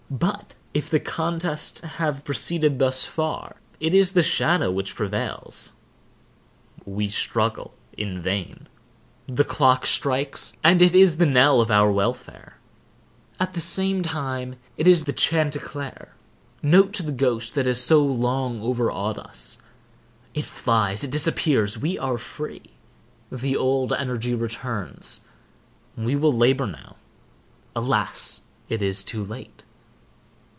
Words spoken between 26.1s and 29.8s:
will labor now. Alas, it is too late!